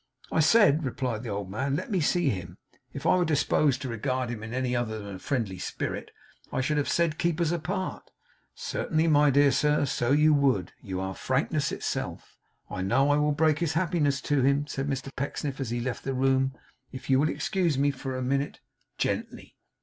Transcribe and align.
'I 0.31 0.39
said,' 0.39 0.83
replied 0.83 1.21
the 1.21 1.29
old 1.29 1.51
man, 1.51 1.75
'let 1.75 1.91
me 1.91 1.99
see 1.99 2.29
him. 2.29 2.57
If 2.91 3.05
I 3.05 3.17
were 3.17 3.23
disposed 3.23 3.83
to 3.83 3.87
regard 3.87 4.31
him 4.31 4.41
in 4.41 4.51
any 4.51 4.75
other 4.75 4.97
than 4.97 5.13
a 5.13 5.19
friendly 5.19 5.59
spirit, 5.59 6.09
I 6.51 6.59
should 6.59 6.77
have 6.77 6.89
said 6.89 7.19
keep 7.19 7.39
us 7.39 7.51
apart.' 7.51 8.09
'Certainly, 8.55 9.09
my 9.09 9.29
dear 9.29 9.51
sir. 9.51 9.85
So 9.85 10.11
you 10.11 10.33
would. 10.33 10.71
You 10.81 10.99
are 10.99 11.13
frankness 11.13 11.71
itself, 11.71 12.39
I 12.67 12.81
know. 12.81 13.11
I 13.11 13.17
will 13.17 13.31
break 13.31 13.59
this 13.59 13.73
happiness 13.73 14.21
to 14.21 14.41
him,' 14.41 14.65
said 14.65 14.87
Mr 14.87 15.15
Pecksniff, 15.15 15.59
as 15.59 15.69
he 15.69 15.79
left 15.79 16.03
the 16.03 16.15
room, 16.15 16.55
'if 16.91 17.07
you 17.07 17.19
will 17.19 17.29
excuse 17.29 17.77
me 17.77 17.91
for 17.91 18.15
a 18.17 18.23
minute 18.23 18.59
gently. 18.97 19.55